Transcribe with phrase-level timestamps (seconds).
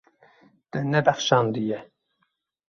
[0.71, 1.79] Te nebexşandiye.